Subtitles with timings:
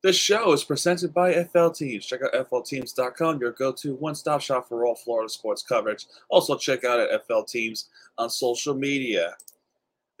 [0.00, 2.06] This show is presented by FL Teams.
[2.06, 6.06] Check out FLTeams.com, your go to one stop shop for all Florida sports coverage.
[6.28, 9.36] Also, check out at FL Teams on social media.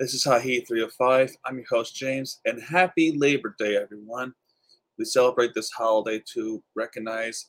[0.00, 1.36] This is High Heat 305.
[1.44, 4.34] I'm your host, James, and happy Labor Day, everyone.
[4.98, 7.46] We celebrate this holiday to recognize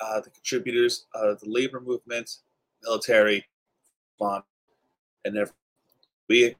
[0.00, 2.36] uh, the contributors of the labor movement,
[2.82, 3.44] military,
[4.18, 4.40] fun,
[5.26, 5.54] and everything.
[6.30, 6.56] We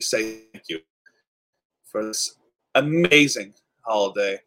[0.00, 0.80] say thank you
[1.84, 2.34] for this
[2.74, 3.54] amazing
[3.88, 4.40] holiday.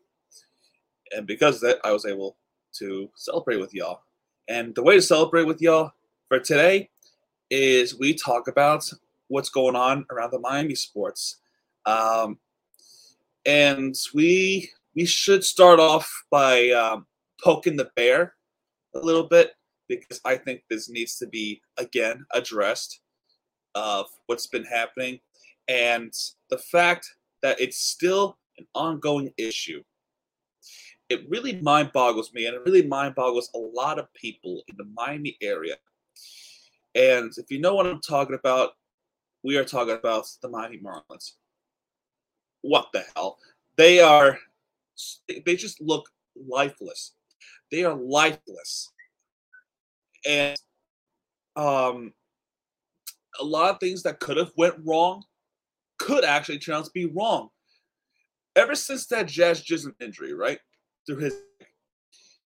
[1.16, 2.38] And because of that, I was able
[2.80, 4.02] to celebrate with y'all.
[4.48, 5.92] And the way to celebrate with y'all
[6.28, 6.90] for today
[7.50, 8.90] is we talk about
[9.28, 11.38] what's going on around the Miami sports.
[11.86, 12.38] Um,
[13.46, 17.06] and we we should start off by um,
[17.44, 18.36] poking the bear
[18.94, 19.54] a little bit
[19.88, 23.00] because I think this needs to be again addressed
[23.74, 25.20] of what's been happening
[25.68, 26.14] and
[26.50, 27.10] the fact
[27.42, 29.82] that it's still an ongoing issue.
[31.10, 34.78] It really mind boggles me, and it really mind boggles a lot of people in
[34.78, 35.76] the Miami area.
[36.96, 38.72] And if you know what I'm talking about,
[39.44, 41.32] we are talking about the Miami Marlins.
[42.62, 43.38] What the hell?
[43.76, 44.38] They are,
[45.28, 46.08] they just look
[46.48, 47.14] lifeless.
[47.72, 48.92] They are lifeless.
[50.28, 50.58] And
[51.56, 52.14] um,
[53.40, 55.24] a lot of things that could have went wrong
[55.98, 57.50] could actually turn out to be wrong
[58.56, 60.60] ever since that Jazz Chisholm injury, right?
[61.06, 61.36] Through his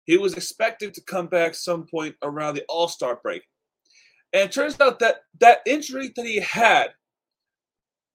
[0.05, 3.43] he was expected to come back some point around the All-Star break.
[4.33, 6.89] And it turns out that that injury that he had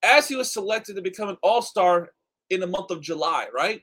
[0.04, 2.10] as he was selected to become an All-Star
[2.50, 3.82] in the month of July, right?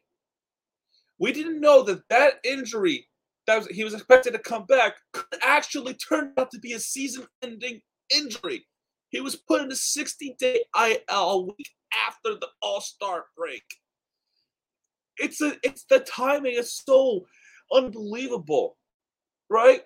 [1.18, 3.08] We didn't know that that injury
[3.46, 6.78] that was, he was expected to come back could actually turn out to be a
[6.78, 7.80] season-ending
[8.14, 8.66] injury.
[9.10, 11.70] He was put in a 60-day IL week
[12.06, 13.62] after the All-Star break.
[15.18, 17.26] It's a it's the timing is so
[17.72, 18.76] unbelievable,
[19.48, 19.82] right?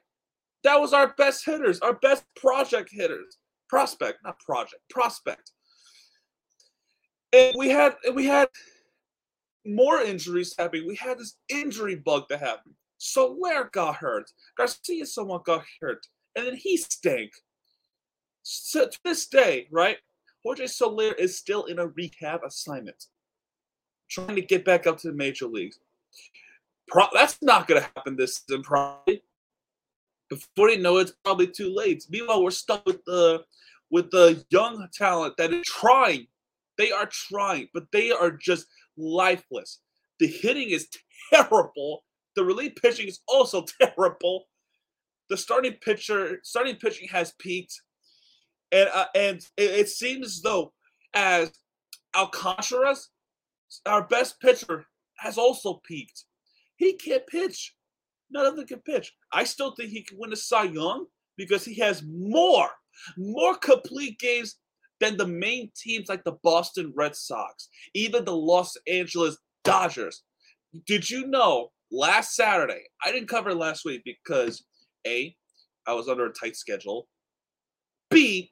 [0.64, 3.38] That was our best hitters, our best project hitters,
[3.68, 5.52] prospect, not project, prospect.
[7.32, 8.48] And we had we had
[9.66, 10.86] more injuries happening.
[10.86, 12.74] We had this injury bug that happened.
[12.96, 14.30] Soler got hurt.
[14.56, 16.06] Garcia someone got hurt.
[16.34, 17.32] And then he stank.
[18.42, 19.98] So to this day, right?
[20.42, 23.04] Jorge Soler is still in a rehab assignment
[24.08, 25.78] trying to get back up to the major leagues.
[26.86, 29.22] Pro- that's not going to happen this season, probably.
[30.28, 32.04] Before they know it, it's probably too late.
[32.10, 33.44] Meanwhile, we're stuck with the
[33.90, 36.26] with the young talent that is trying.
[36.76, 39.80] They are trying, but they are just lifeless.
[40.18, 40.88] The hitting is
[41.32, 42.04] terrible.
[42.36, 44.44] The relief pitching is also terrible.
[45.30, 47.80] The starting pitcher, starting pitching has peaked,
[48.72, 50.72] and uh, and it, it seems as though
[51.14, 51.50] as
[52.14, 53.10] Alcantara's
[53.86, 54.86] our best pitcher
[55.18, 56.24] has also peaked.
[56.76, 57.74] He can't pitch.
[58.30, 59.12] None of them can pitch.
[59.32, 61.06] I still think he can win a Cy Young
[61.36, 62.68] because he has more,
[63.16, 64.56] more complete games
[65.00, 70.22] than the main teams like the Boston Red Sox, even the Los Angeles Dodgers.
[70.86, 72.82] Did you know last Saturday?
[73.04, 74.64] I didn't cover last week because
[75.06, 75.34] A,
[75.86, 77.08] I was under a tight schedule.
[78.10, 78.50] B,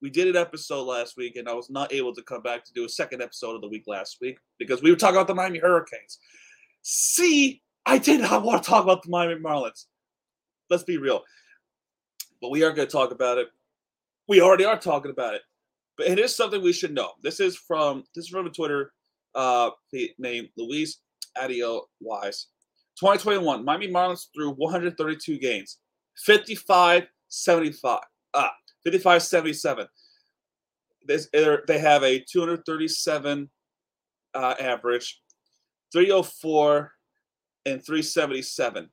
[0.00, 2.72] we did an episode last week, and I was not able to come back to
[2.72, 5.34] do a second episode of the week last week because we were talking about the
[5.34, 6.18] Miami Hurricanes.
[6.82, 9.86] See, I did not want to talk about the Miami Marlins.
[10.70, 11.22] Let's be real.
[12.40, 13.48] But we are going to talk about it.
[14.28, 15.42] We already are talking about it.
[15.96, 17.12] But it is something we should know.
[17.22, 18.92] This is from this is from a Twitter
[19.34, 19.70] uh,
[20.18, 21.00] named Luis
[21.36, 22.46] Adio Wise.
[23.00, 25.78] 2021, Miami Marlins threw 132 games,
[26.24, 28.00] 55 75.
[28.34, 28.52] Ah,
[28.86, 29.86] 55.77.
[31.04, 33.48] This, they have a 237
[34.34, 35.20] uh, average,
[35.92, 36.92] 304
[37.66, 38.88] and 377.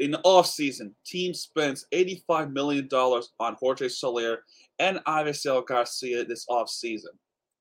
[0.00, 4.42] In the offseason, team spends $85 million on Jorge Soler
[4.78, 7.14] and Avisail Garcia this offseason.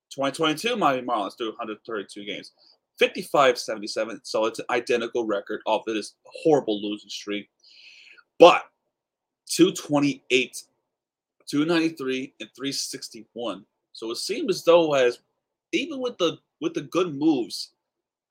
[0.09, 2.51] 2022 Miami Marlins threw 132 games,
[3.01, 4.19] 55-77.
[4.23, 7.49] So it's an identical record off of this horrible losing streak.
[8.39, 8.63] But
[9.47, 10.63] 228
[11.47, 13.65] 293 and 361.
[13.93, 15.19] So it seems as though as
[15.71, 17.71] even with the with the good moves,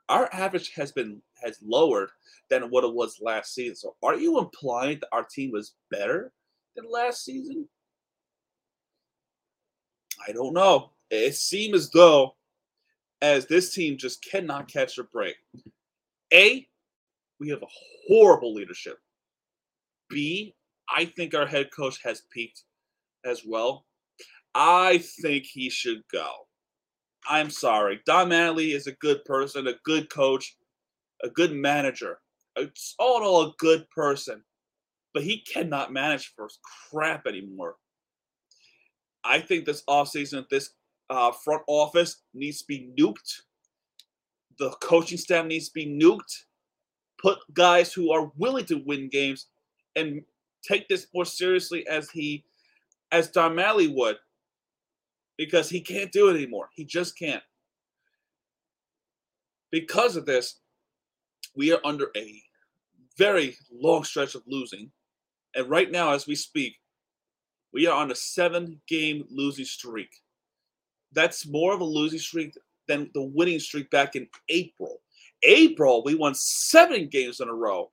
[0.08, 2.10] our average has been has lowered
[2.50, 3.76] than what it was last season.
[3.76, 6.32] So are you implying that our team was better
[6.76, 7.68] than last season?
[10.26, 10.90] I don't know.
[11.10, 12.34] It seems as though
[13.20, 15.36] as this team just cannot catch a break.
[16.32, 16.66] A,
[17.38, 17.66] we have a
[18.08, 18.98] horrible leadership.
[20.08, 20.54] B,
[20.88, 22.64] I think our head coach has peaked
[23.24, 23.84] as well.
[24.54, 26.30] I think he should go.
[27.28, 28.00] I'm sorry.
[28.04, 30.56] Don Mattingly is a good person, a good coach,
[31.22, 32.18] a good manager.
[32.56, 34.42] It's all in all a good person,
[35.14, 36.48] but he cannot manage for
[36.90, 37.76] crap anymore.
[39.24, 40.70] I think this offseason, this
[41.08, 43.42] uh, front office needs to be nuked.
[44.58, 46.44] The coaching staff needs to be nuked.
[47.20, 49.46] Put guys who are willing to win games
[49.94, 50.22] and
[50.62, 52.44] take this more seriously as he,
[53.12, 54.16] as Don Mattingly would,
[55.36, 56.68] because he can't do it anymore.
[56.74, 57.42] He just can't.
[59.70, 60.60] Because of this,
[61.54, 62.42] we are under a
[63.18, 64.90] very long stretch of losing.
[65.54, 66.74] And right now, as we speak,
[67.72, 70.10] we are on a seven game losing streak.
[71.12, 72.54] That's more of a losing streak
[72.88, 74.98] than the winning streak back in April.
[75.42, 77.90] April, we won seven games in a row.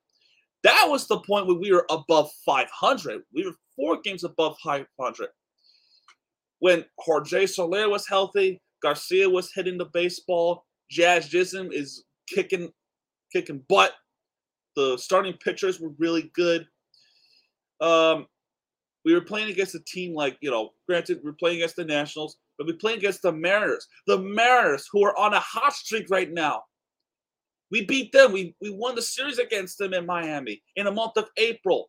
[0.62, 3.22] That was the point where we were above 500.
[3.32, 5.28] We were four games above 500.
[6.58, 12.70] When Jorge Soler was healthy, Garcia was hitting the baseball, Jazz Chisholm is kicking
[13.32, 13.92] kicking butt.
[14.76, 16.66] The starting pitchers were really good.
[17.80, 18.26] Um,
[19.04, 22.36] we were playing against a team like, you know, granted, we're playing against the Nationals,
[22.58, 23.86] but we're playing against the Mariners.
[24.06, 26.62] The Mariners, who are on a hot streak right now.
[27.70, 28.32] We beat them.
[28.32, 31.88] We, we won the series against them in Miami in the month of April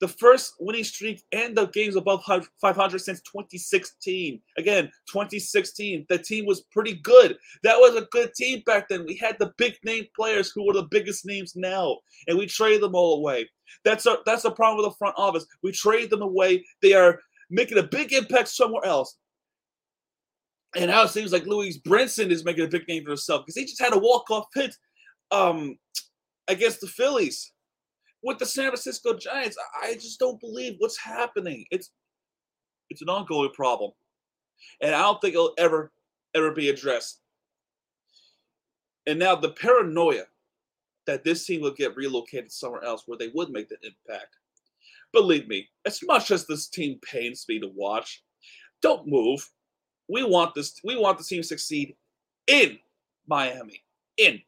[0.00, 4.40] the first winning streak and the games above 500 since 2016.
[4.56, 7.36] Again, 2016, the team was pretty good.
[7.62, 9.04] That was a good team back then.
[9.06, 12.80] We had the big name players who were the biggest names now, and we trade
[12.80, 13.48] them all away.
[13.84, 15.46] That's a that's a problem with the front office.
[15.62, 16.64] We trade them away.
[16.80, 17.20] They are
[17.50, 19.16] making a big impact somewhere else.
[20.78, 23.56] And now it seems like Lewis Brinson is making a big name for himself because
[23.56, 24.74] he just had a walk-off hit
[25.30, 25.76] um,
[26.48, 27.52] against the Phillies
[28.22, 31.64] with the San Francisco Giants, I just don't believe what's happening.
[31.70, 31.90] It's
[32.90, 33.92] it's an ongoing problem,
[34.80, 35.92] and I don't think it'll ever
[36.34, 37.20] ever be addressed.
[39.06, 40.24] And now the paranoia
[41.06, 44.36] that this team will get relocated somewhere else where they would make the impact.
[45.12, 48.22] Believe me, as much as this team pains me to watch,
[48.82, 49.40] don't move.
[50.08, 50.80] We want this.
[50.84, 51.94] We want the team to succeed
[52.46, 52.78] in
[53.26, 53.82] Miami.
[54.16, 54.40] In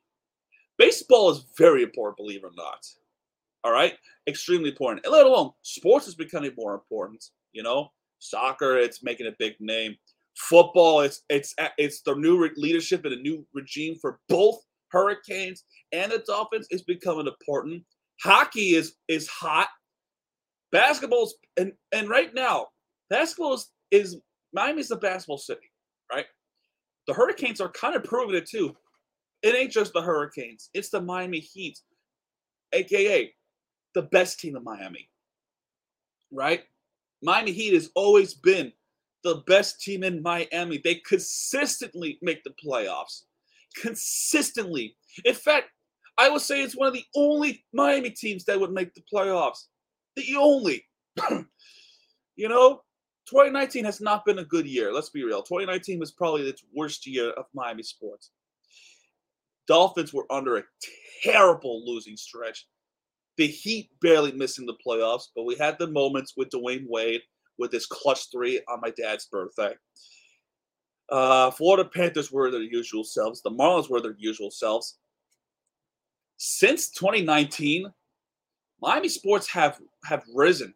[0.78, 2.86] baseball is very important, believe it or not.
[3.62, 3.94] All right,
[4.26, 5.04] extremely important.
[5.04, 7.24] And let alone sports is becoming more important.
[7.52, 9.96] You know, soccer, it's making a big name.
[10.36, 14.60] Football, it's it's it's the new leadership and a new regime for both
[14.90, 17.84] Hurricanes and the Dolphins is becoming important.
[18.22, 19.68] Hockey is is hot.
[20.72, 22.68] Basketball's and and right now,
[23.08, 24.16] basketball is, is
[24.52, 25.70] Miami's the basketball city,
[26.12, 26.26] right?
[27.06, 28.76] The Hurricanes are kind of proving it too.
[29.42, 31.78] It ain't just the Hurricanes; it's the Miami Heat,
[32.72, 33.32] aka
[33.94, 35.08] the best team in Miami,
[36.30, 36.62] right?
[37.22, 38.72] Miami Heat has always been
[39.22, 40.80] the best team in Miami.
[40.82, 43.22] They consistently make the playoffs.
[43.76, 44.96] Consistently.
[45.24, 45.68] In fact,
[46.18, 49.66] I would say it's one of the only Miami teams that would make the playoffs.
[50.16, 50.84] The only.
[52.36, 52.82] you know,
[53.30, 54.92] 2019 has not been a good year.
[54.92, 55.42] Let's be real.
[55.42, 58.30] 2019 was probably the worst year of Miami sports.
[59.68, 60.64] Dolphins were under a
[61.22, 62.66] terrible losing stretch.
[63.36, 67.20] The Heat barely missing the playoffs, but we had the moments with Dwyane Wade
[67.56, 69.74] with his clutch three on my dad's birthday.
[71.08, 73.42] Uh, Florida Panthers were their usual selves.
[73.42, 74.98] The Marlins were their usual selves.
[76.36, 77.92] Since 2019,
[78.82, 80.74] Miami sports have have risen,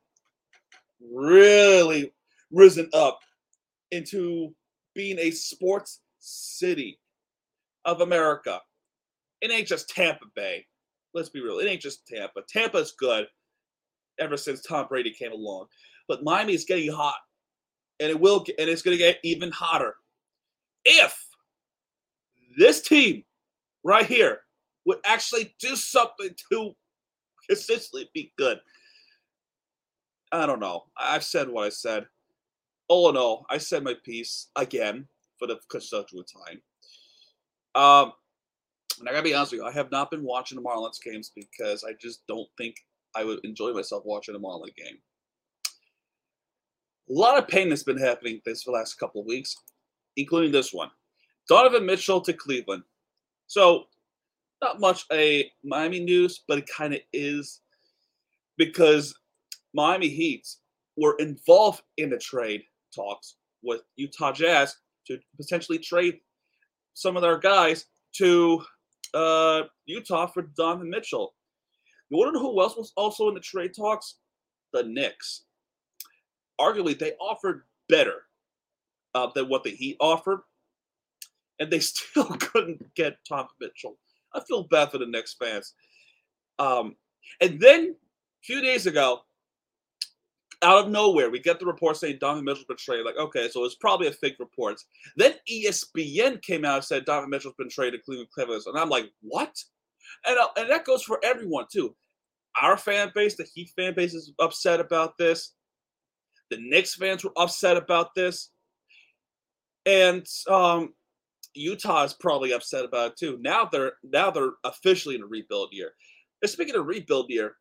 [1.00, 2.12] really
[2.50, 3.18] risen up
[3.90, 4.54] into
[4.94, 6.98] being a sports city
[7.84, 8.60] of America.
[9.40, 10.64] It ain't just Tampa Bay
[11.14, 11.60] let's be real.
[11.60, 12.42] It ain't just Tampa.
[12.48, 13.26] Tampa's good
[14.20, 15.66] ever since Tom Brady came along.
[16.08, 17.16] But Miami is getting hot.
[18.00, 19.94] And it will and it's gonna get even hotter.
[20.84, 21.16] If
[22.58, 23.24] this team
[23.84, 24.40] right here
[24.84, 26.72] would actually do something to
[27.48, 28.58] consistently be good.
[30.32, 30.84] I don't know.
[30.98, 32.06] I've said what I said.
[32.88, 35.06] All in all, I said my piece again
[35.38, 36.60] for the constituent time.
[37.74, 38.12] Um,
[39.00, 41.32] and I gotta be honest with you, I have not been watching the Marlins games
[41.34, 42.76] because I just don't think
[43.16, 44.98] I would enjoy myself watching a Marlins game.
[47.10, 49.56] A lot of pain has been happening this last couple of weeks,
[50.16, 50.90] including this one.
[51.48, 52.82] Donovan Mitchell to Cleveland.
[53.46, 53.84] So,
[54.62, 57.60] not much a Miami news, but it kind of is
[58.56, 59.14] because
[59.74, 60.48] Miami Heat
[60.96, 62.62] were involved in the trade
[62.94, 66.18] talks with Utah Jazz to potentially trade
[66.94, 67.86] some of their guys
[68.16, 68.62] to
[69.14, 71.34] uh, Utah for Donovan Mitchell.
[72.08, 74.16] You want to know who else was also in the trade talks?
[74.72, 75.44] The Knicks.
[76.60, 78.22] Arguably, they offered better
[79.14, 80.40] uh, than what the Heat offered.
[81.58, 83.96] and they still couldn't get Tom Mitchell.
[84.34, 85.74] I feel bad for the Knicks fans.
[86.58, 86.96] Um,
[87.40, 89.20] and then a few days ago,
[90.64, 93.06] out of nowhere, we get the report saying Donovan Mitchell's been traded.
[93.06, 94.80] Like, okay, so it's probably a fake report.
[95.16, 98.88] Then ESPN came out and said Donovan Mitchell's been traded to Cleveland Cavaliers, and I'm
[98.88, 99.56] like, what?
[100.26, 101.94] And uh, and that goes for everyone too.
[102.60, 105.52] Our fan base, the Heat fan base, is upset about this.
[106.50, 108.50] The Knicks fans were upset about this,
[109.86, 110.94] and um,
[111.54, 113.38] Utah is probably upset about it too.
[113.40, 115.92] Now they're now they're officially in a rebuild year.
[116.42, 117.56] And speaking of rebuild year,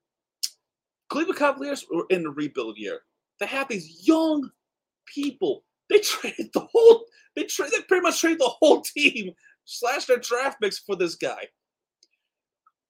[1.13, 3.01] Cleveland Cavaliers were in the rebuild year.
[3.39, 4.49] They have these young
[5.05, 5.63] people.
[5.87, 7.05] They traded the whole.
[7.35, 7.43] They.
[7.43, 9.31] They pretty much traded the whole team
[9.63, 11.47] slash their draft picks for this guy.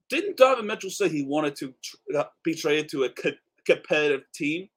[0.09, 1.73] Didn't Donovan Mitchell say he wanted to
[2.17, 3.31] uh, be traded to a co-
[3.65, 4.69] competitive team?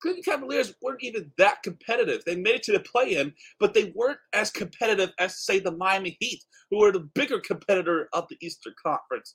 [0.00, 2.22] Cleveland Cavaliers weren't even that competitive.
[2.24, 6.16] They made it to the play-in, but they weren't as competitive as, say, the Miami
[6.18, 9.34] Heat, who were the bigger competitor of the Eastern Conference.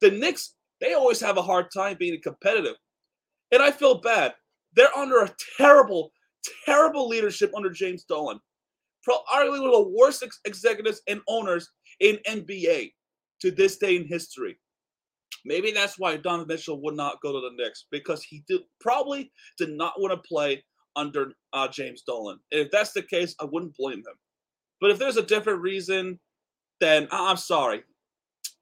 [0.00, 2.76] The Knicks they always have a hard time being competitive.
[3.52, 4.34] And I feel bad.
[4.74, 6.12] They're under a terrible,
[6.64, 8.40] terrible leadership under James Dolan.
[9.08, 12.92] Arguably one of the worst ex- executives and owners in NBA
[13.40, 14.58] to this day in history.
[15.44, 19.30] Maybe that's why Donovan Mitchell would not go to the Knicks because he did, probably
[19.58, 20.64] did not want to play
[20.96, 22.38] under uh, James Dolan.
[22.50, 24.18] And if that's the case, I wouldn't blame him.
[24.80, 26.18] But if there's a different reason,
[26.80, 27.84] then I'm sorry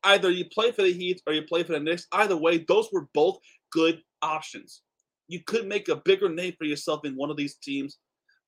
[0.05, 2.07] either you play for the Heat or you play for the Knicks.
[2.13, 3.39] Either way, those were both
[3.73, 4.83] good options.
[5.29, 7.99] You could make a bigger name for yourself in one of these teams,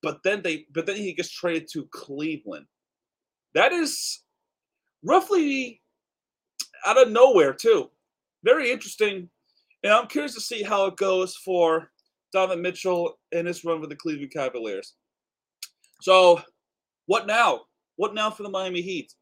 [0.02, 2.66] but then they but then he gets traded to Cleveland.
[3.54, 4.22] That is
[5.02, 5.80] roughly
[6.86, 7.90] out of nowhere too.
[8.44, 9.28] Very interesting.
[9.82, 11.90] And I'm curious to see how it goes for
[12.32, 14.94] Donovan Mitchell in his run with the Cleveland Cavaliers.
[16.02, 16.42] So,
[17.06, 17.62] what now?
[17.96, 19.12] What now for the Miami Heat?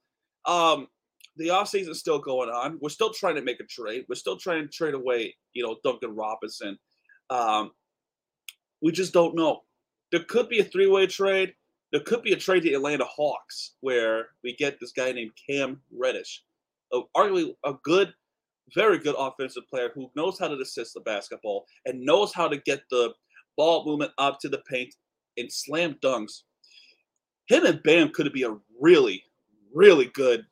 [0.47, 0.89] Um,
[1.37, 2.79] the offseason is still going on.
[2.81, 4.05] We're still trying to make a trade.
[4.09, 6.79] We're still trying to trade away, you know, Duncan Robinson.
[7.31, 7.73] Um,
[8.83, 9.63] we just don't know.
[10.13, 11.55] There could be a three-way trade.
[11.93, 15.81] There could be a trade to Atlanta Hawks where we get this guy named Cam
[15.97, 16.43] Reddish,
[16.93, 18.13] a, arguably a good,
[18.75, 22.57] very good offensive player who knows how to assist the basketball and knows how to
[22.59, 23.13] get the
[23.57, 24.95] ball movement up to the paint
[25.37, 26.43] and slam dunks.
[27.49, 29.23] Him and Bam could be a really,
[29.73, 30.45] really good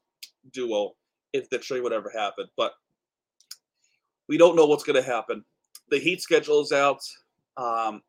[0.52, 0.92] duo
[1.32, 2.46] if the trade would ever happen.
[2.56, 2.72] But
[4.28, 5.44] we don't know what's going to happen.
[5.90, 7.00] The Heat schedule is out.
[7.56, 8.02] Um,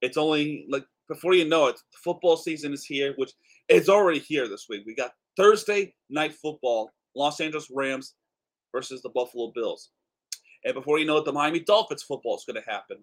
[0.00, 3.32] it's only like before you know it, the football season is here, which
[3.68, 4.84] is already here this week.
[4.86, 8.14] We got Thursday night football, Los Angeles Rams
[8.72, 9.90] versus the Buffalo Bills.
[10.64, 12.98] And before you know it, the Miami Dolphins football is going to happen.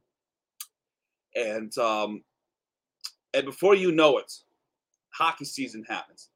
[1.35, 2.23] And um,
[3.33, 4.31] and before you know it,
[5.13, 6.29] hockey season happens.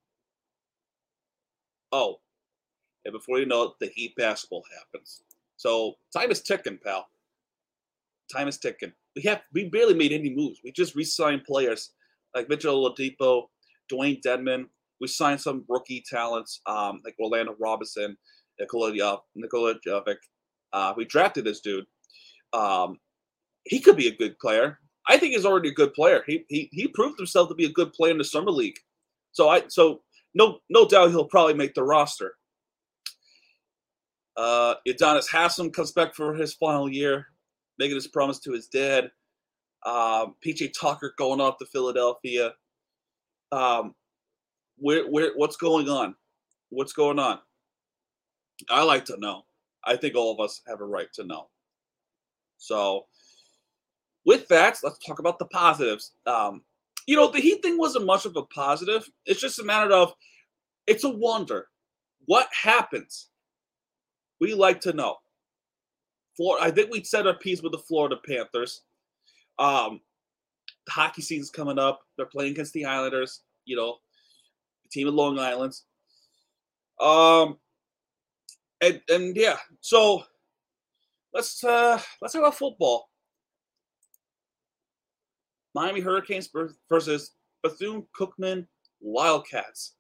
[1.92, 2.20] Oh,
[3.06, 5.24] and before you know it, the Heat basketball happens.
[5.58, 7.08] So time is ticking, pal.
[8.32, 8.94] Time is ticking.
[9.16, 10.60] We have we barely made any moves.
[10.64, 11.92] We just re-signed players
[12.36, 13.48] like Mitchell Oladipo,
[13.92, 14.66] Dewayne Dedmon.
[15.02, 18.18] We signed some rookie talents um, like Orlando Robinson,
[18.60, 18.94] Nikola
[19.36, 20.18] Nikola Jovic.
[20.72, 21.86] Uh, we drafted this dude.
[22.54, 23.00] Um,
[23.64, 24.80] he could be a good player.
[25.08, 26.24] I think he's already a good player.
[26.28, 28.78] He, he he proved himself to be a good player in the summer league.
[29.32, 30.02] So I so
[30.36, 32.36] no no doubt he'll probably make the roster.
[34.38, 37.28] Uh, Udonis Haslem comes back for his final year,
[37.78, 39.12] making his promise to his dad.
[39.86, 42.54] Um, PJ Tucker going off to Philadelphia.
[43.52, 43.96] Um,
[44.78, 46.16] where, where, what's going on?
[46.70, 47.40] What's going on?
[48.70, 49.44] I like to know.
[49.84, 51.50] I think all of us have a right to know.
[52.58, 53.06] So,
[54.26, 56.12] with that, let's talk about the positives.
[56.26, 56.64] Um,
[57.08, 59.10] you know, the Heat thing wasn't much of a positive.
[59.26, 60.14] It's just a matter of,
[60.86, 61.68] it's a wonder.
[62.26, 63.30] What happens
[64.40, 65.18] we like to know.
[66.38, 68.82] For I think we set our piece with the Florida Panthers.
[69.58, 70.00] Um,
[70.86, 72.02] the hockey season's coming up.
[72.16, 73.42] They're playing against the Islanders.
[73.66, 73.98] You know,
[74.84, 75.74] the team of Long Island.
[77.00, 77.58] Um,
[78.82, 80.24] and and yeah, so
[81.34, 83.10] let's uh let's talk about football.
[85.76, 86.50] Miami Hurricanes
[86.90, 87.32] versus
[87.64, 88.66] Bethune Cookman
[89.02, 89.96] Wildcats.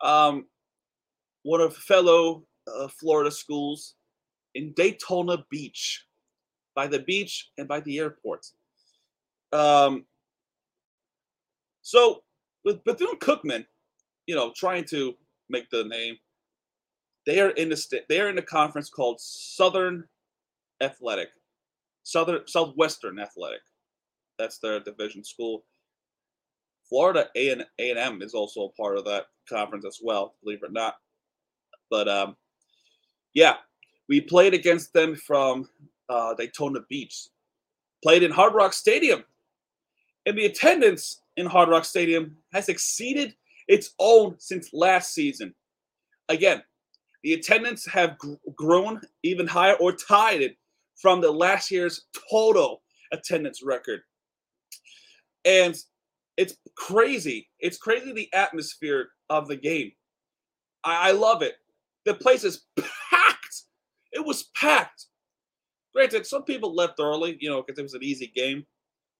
[0.00, 0.46] Um,
[1.42, 3.94] one of fellow uh, Florida schools
[4.54, 6.04] in Daytona Beach,
[6.74, 8.46] by the beach and by the airport.
[9.52, 10.06] Um,
[11.82, 12.22] so
[12.64, 13.66] with Bethune Cookman,
[14.26, 15.14] you know, trying to
[15.48, 16.16] make the name,
[17.26, 20.04] they are in the st- they are in a conference called Southern
[20.80, 21.28] Athletic,
[22.02, 23.60] Southern Southwestern Athletic.
[24.38, 25.64] That's their division school.
[26.88, 30.34] Florida A and A and M is also a part of that conference as well,
[30.42, 30.96] believe it or not.
[31.90, 32.36] But um,
[33.34, 33.56] yeah,
[34.08, 35.68] we played against them from
[36.08, 37.28] uh, Daytona Beach.
[38.02, 39.24] Played in Hard Rock Stadium,
[40.26, 43.34] and the attendance in Hard Rock Stadium has exceeded
[43.66, 45.54] its own since last season.
[46.28, 46.62] Again,
[47.22, 50.56] the attendance have gr- grown even higher or tied it
[50.96, 54.00] from the last year's total attendance record.
[55.44, 55.76] And
[56.36, 57.48] it's crazy.
[57.60, 59.92] It's crazy the atmosphere of the game.
[60.84, 61.54] I, I love it.
[62.04, 63.23] The place is packed.
[64.14, 65.06] It was packed.
[65.92, 68.64] Granted, some people left early, you know, because it was an easy game.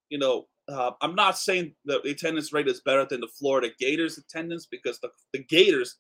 [0.09, 3.69] You know, uh, I'm not saying that the attendance rate is better than the Florida
[3.79, 5.97] Gators attendance because the, the Gators,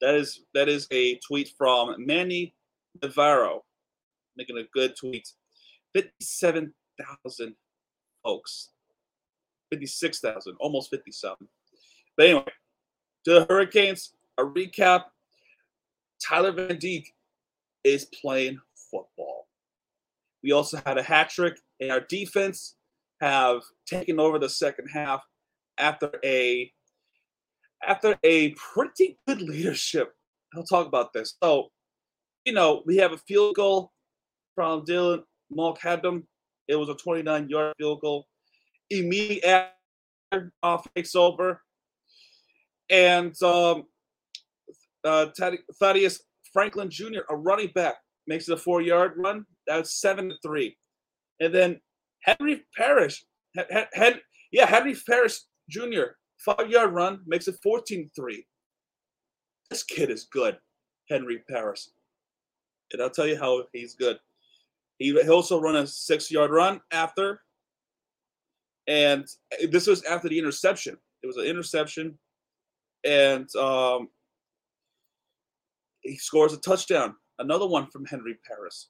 [0.01, 2.53] That is that is a tweet from Manny
[3.01, 3.63] Navarro,
[4.35, 5.27] making a good tweet.
[5.93, 7.55] Fifty-seven thousand
[8.23, 8.69] folks,
[9.73, 11.47] fifty-six thousand, almost fifty-seven.
[12.15, 12.45] But anyway,
[13.25, 15.05] to the Hurricanes, a recap.
[16.21, 17.13] Tyler Van Dyke
[17.83, 18.57] is playing
[18.89, 19.47] football.
[20.41, 22.75] We also had a hat trick, and our defense
[23.21, 25.21] have taken over the second half
[25.77, 26.71] after a
[27.87, 30.13] after a pretty good leadership.
[30.55, 31.35] I'll talk about this.
[31.43, 31.69] So,
[32.45, 33.91] you know, we have a field goal
[34.55, 36.23] from Dylan Mulcahy.
[36.67, 38.27] It was a 29 yard field goal.
[38.99, 41.61] Immediately after, off takes over.
[42.89, 43.85] And um,
[45.03, 45.27] uh,
[45.79, 47.95] Thaddeus Franklin Jr., a running back,
[48.27, 49.45] makes it a four yard run.
[49.67, 50.77] That's seven to three.
[51.39, 51.79] And then
[52.21, 53.23] Henry Parrish,
[53.55, 58.45] yeah, Henry Parrish Jr., five yard run, makes it 14 3.
[59.69, 60.57] This kid is good,
[61.09, 61.87] Henry Parrish.
[62.91, 64.19] And I'll tell you how he's good.
[64.99, 67.41] He, he also run a six yard run after.
[68.87, 69.25] And
[69.69, 70.97] this was after the interception.
[71.21, 72.17] It was an interception.
[73.05, 74.09] And um,
[76.01, 77.15] he scores a touchdown.
[77.39, 78.85] Another one from Henry Parrish.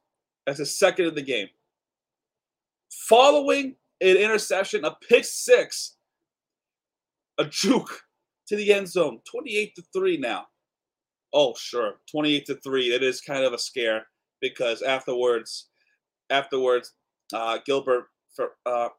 [0.46, 1.48] That's his second of the game.
[3.08, 5.96] Following an interception, a pick six
[7.40, 8.02] a juke
[8.48, 10.46] to the end zone, 28 to 3 now.
[11.34, 11.96] Oh, sure.
[12.12, 12.94] 28 to 3.
[12.94, 14.06] It is kind of a scare
[14.42, 15.70] because afterwards,
[16.30, 16.94] afterwards,
[17.34, 18.90] uh, Gilbert for uh,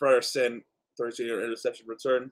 [0.00, 0.60] Frierson,
[0.98, 2.30] 13 yard interception return.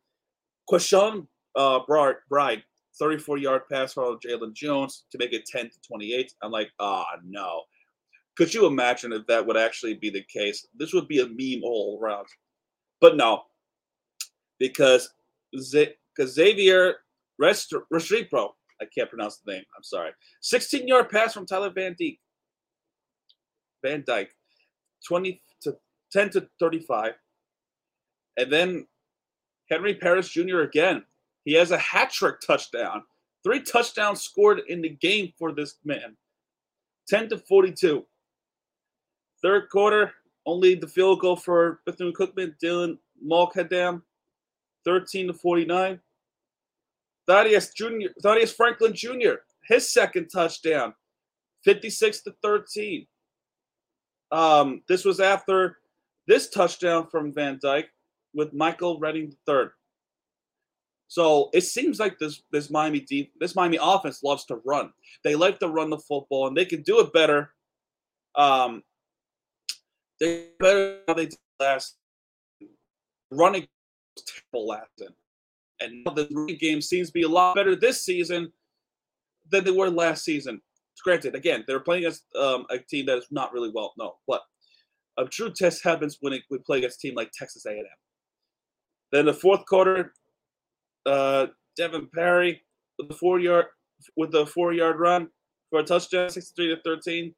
[0.71, 2.63] Quashon uh, Bride,
[2.99, 6.33] 34 yard pass from Jalen Jones to make it 10 to 28.
[6.43, 7.63] I'm like, ah, oh, no.
[8.37, 10.67] Could you imagine if that would actually be the case?
[10.77, 12.27] This would be a meme all around.
[13.01, 13.43] But no,
[14.59, 15.11] because
[15.57, 16.97] Xavier
[17.41, 18.51] Restrepo.
[18.81, 19.63] I can't pronounce the name.
[19.77, 20.11] I'm sorry.
[20.41, 22.19] 16 yard pass from Tyler Van Dyke.
[23.85, 24.35] Van Dyke.
[25.07, 25.77] 20 to
[26.13, 27.13] 10 to 35.
[28.37, 28.87] And then
[29.71, 30.61] Henry Parrish Jr.
[30.61, 31.05] again.
[31.45, 33.03] He has a hat trick touchdown.
[33.43, 36.17] Three touchdowns scored in the game for this man.
[37.09, 38.05] 10 to 42.
[39.43, 40.13] Third quarter,
[40.47, 43.99] only the field goal for Bethune Cookman, Dylan Mulcahy
[44.85, 46.01] 13 to 49.
[47.27, 48.09] Thaddeus Jr.
[48.23, 49.35] Thaddeus Franklin Jr.
[49.67, 50.95] His second touchdown,
[51.65, 53.07] 56 to 13.
[54.31, 55.79] Um, this was after
[56.27, 57.89] this touchdown from Van Dyke
[58.35, 59.67] with Michael Redding III.
[61.09, 64.93] So it seems like this this Miami deep this Miami offense loves to run.
[65.23, 67.53] They like to run the football, and they can do it better.
[68.35, 68.83] Um,
[70.19, 71.97] they better how they did last
[73.31, 73.67] running
[74.17, 75.03] terrible last.
[75.81, 78.53] And now the rookie game seems to be a lot better this season
[79.51, 80.61] than they were last season.
[81.03, 84.43] Granted, again, they're playing against um, a team that is not really well known, but
[85.19, 87.85] a true test happens when it, we play against a team like Texas A&M.
[89.15, 90.13] Then the fourth quarter,
[91.07, 91.47] uh,
[91.77, 92.63] Devin Perry
[92.99, 93.67] with the four yard
[94.17, 95.29] with the four yard run
[95.71, 97.33] for a touchdown, 63 to 13.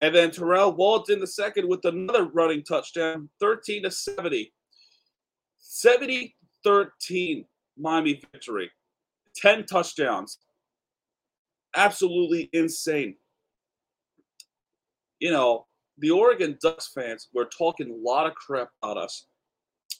[0.00, 4.54] And then Terrell Walton in the second with another running touchdown, 13 to 70.
[5.58, 7.44] 70 13
[7.78, 8.70] Miami victory,
[9.36, 10.38] 10 touchdowns.
[11.76, 13.16] Absolutely insane.
[15.18, 15.66] you know,
[15.98, 19.26] the Oregon Ducks fans were talking a lot of crap about us,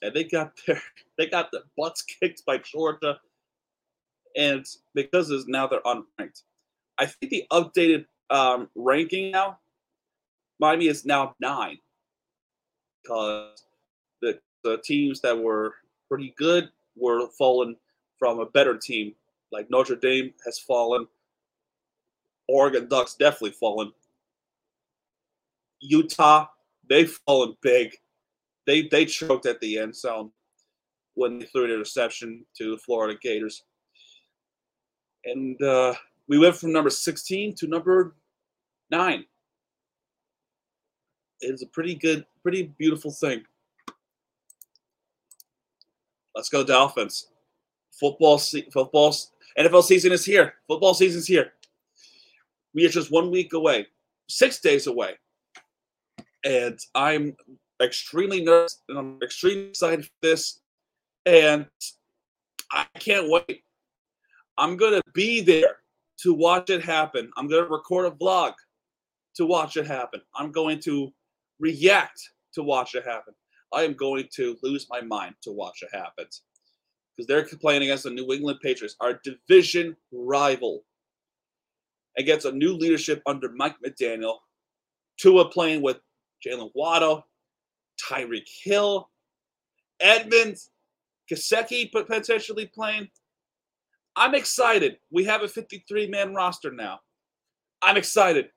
[0.01, 0.81] and they got their
[1.17, 3.17] they got their butts kicked by Georgia,
[4.35, 6.43] and because is now they're unranked.
[6.97, 9.59] I think the updated um, ranking now,
[10.59, 11.77] Miami is now nine,
[13.01, 13.63] because
[14.21, 15.75] the the teams that were
[16.09, 17.75] pretty good were fallen
[18.17, 19.13] from a better team,
[19.51, 21.07] like Notre Dame has fallen.
[22.47, 23.91] Oregon Ducks definitely fallen.
[25.79, 26.47] Utah,
[26.87, 27.95] they've fallen big.
[28.67, 30.31] They they choked at the end zone
[31.15, 33.63] when they threw an interception to the Florida Gators.
[35.25, 35.93] And uh,
[36.27, 38.15] we went from number 16 to number
[38.89, 39.25] nine.
[41.41, 43.43] It's a pretty good, pretty beautiful thing.
[46.35, 47.27] Let's go Dolphins.
[47.99, 48.39] Football,
[48.71, 49.13] football,
[49.57, 50.55] NFL season is here.
[50.67, 51.53] Football season is here.
[52.73, 53.87] We are just one week away,
[54.29, 55.15] six days away,
[56.45, 57.35] and I'm
[57.81, 60.61] extremely nervous and I'm extremely excited for this,
[61.25, 61.65] and
[62.71, 63.63] I can't wait.
[64.57, 65.77] I'm gonna be there
[66.21, 67.31] to watch it happen.
[67.37, 68.53] I'm gonna record a vlog
[69.35, 70.21] to watch it happen.
[70.35, 71.11] I'm going to
[71.59, 72.21] react
[72.53, 73.33] to watch it happen.
[73.73, 76.25] I am going to lose my mind to watch it happen
[77.15, 80.83] because they're playing against the New England Patriots, our division rival,
[82.17, 84.37] against a new leadership under Mike McDaniel.
[85.17, 85.99] Tua playing with
[86.45, 87.25] Jaylen Waddle,
[88.09, 89.09] Tyreek Hill,
[89.99, 90.69] Edmonds,
[91.31, 93.09] Gesicki potentially playing.
[94.15, 94.97] I'm excited.
[95.11, 96.99] We have a 53 man roster now.
[97.81, 98.49] I'm excited,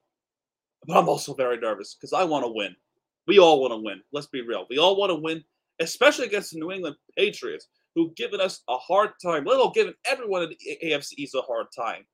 [0.87, 2.74] but I'm also very nervous because I want to win.
[3.26, 4.02] We all want to win.
[4.12, 4.66] Let's be real.
[4.68, 5.42] We all want to win,
[5.80, 10.42] especially against the New England Patriots, who've given us a hard time, little giving everyone
[10.42, 12.04] in the AFC East a hard time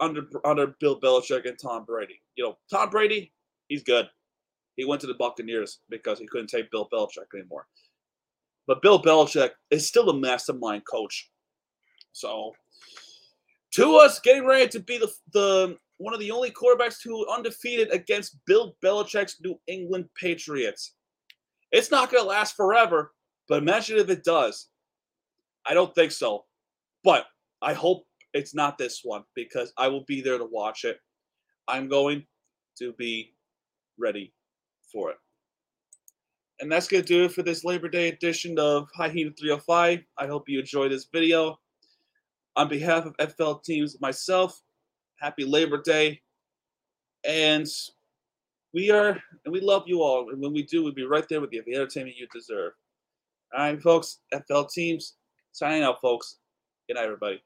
[0.00, 2.20] under under Bill Belichick and Tom Brady.
[2.36, 3.32] You know, Tom Brady,
[3.68, 4.08] he's good.
[4.78, 7.66] He went to the Buccaneers because he couldn't take Bill Belichick anymore.
[8.68, 11.30] But Bill Belichick is still a mastermind coach.
[12.12, 12.52] So,
[13.74, 17.92] to us getting ready to be the the one of the only quarterbacks who undefeated
[17.92, 20.94] against Bill Belichick's New England Patriots.
[21.72, 23.12] It's not going to last forever,
[23.48, 24.68] but imagine if it does.
[25.66, 26.44] I don't think so.
[27.02, 27.26] But
[27.60, 31.00] I hope it's not this one because I will be there to watch it.
[31.66, 32.24] I'm going
[32.78, 33.34] to be
[33.98, 34.32] ready
[34.90, 35.16] for it.
[36.60, 40.00] And that's going to do it for this Labor Day edition of High Heat 305.
[40.18, 41.58] I hope you enjoyed this video.
[42.56, 44.60] On behalf of FL Teams, myself,
[45.20, 46.20] happy Labor Day.
[47.24, 47.66] And
[48.74, 49.10] we are,
[49.44, 50.30] and we love you all.
[50.30, 52.72] And when we do, we'll be right there with you, the entertainment you deserve.
[53.56, 55.14] All right, folks, FL Teams,
[55.52, 56.38] signing out, folks.
[56.88, 57.40] Good night, everybody.